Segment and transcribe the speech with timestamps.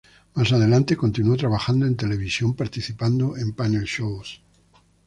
[0.33, 4.41] Más adelante continuó trabajando en televisión participando en panel shows.